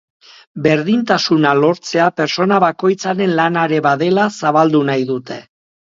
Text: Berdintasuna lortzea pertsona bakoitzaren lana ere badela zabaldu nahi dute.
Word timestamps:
Berdintasuna 0.67 1.51
lortzea 1.59 2.09
pertsona 2.23 2.59
bakoitzaren 2.65 3.39
lana 3.43 3.71
ere 3.73 3.85
badela 3.91 4.29
zabaldu 4.43 4.87
nahi 4.93 5.11
dute. 5.17 5.45